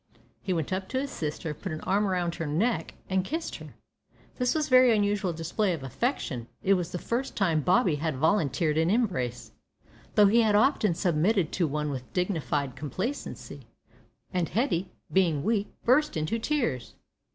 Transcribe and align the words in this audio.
He 0.41 0.51
went 0.51 0.73
up 0.73 0.89
to 0.89 0.99
his 0.99 1.11
sister, 1.11 1.53
put 1.53 1.71
an 1.71 1.81
arm 1.81 2.07
round 2.07 2.33
her 2.33 2.47
neck, 2.47 2.95
and 3.07 3.23
kissed 3.23 3.57
her. 3.57 3.75
This 4.37 4.55
was 4.55 4.65
a 4.65 4.69
very 4.71 4.95
unusual 4.95 5.31
display 5.31 5.73
of 5.73 5.83
affection. 5.83 6.47
It 6.63 6.73
was 6.73 6.91
the 6.91 6.97
first 6.97 7.35
time 7.35 7.61
Bobby 7.61 7.97
had 7.97 8.15
volunteered 8.15 8.79
an 8.79 8.89
embrace, 8.89 9.51
though 10.15 10.25
he 10.25 10.41
had 10.41 10.55
often 10.55 10.95
submitted 10.95 11.51
to 11.51 11.67
one 11.67 11.91
with 11.91 12.11
dignified 12.13 12.75
complacency, 12.75 13.67
and 14.33 14.49
Hetty, 14.49 14.91
being 15.13 15.43
weak, 15.43 15.71
burst 15.85 16.17
into 16.17 16.39
tears. 16.39 16.95